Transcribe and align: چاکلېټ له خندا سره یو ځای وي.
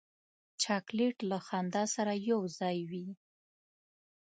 چاکلېټ 0.61 1.17
له 1.31 1.37
خندا 1.47 1.83
سره 1.95 2.13
یو 2.29 2.41
ځای 2.59 2.77
وي. 2.89 3.07